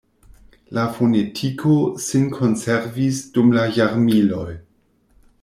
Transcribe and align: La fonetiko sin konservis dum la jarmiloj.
La 0.77 0.85
fonetiko 0.95 1.73
sin 2.07 2.25
konservis 2.39 3.21
dum 3.37 3.55
la 3.59 3.67
jarmiloj. 3.77 4.49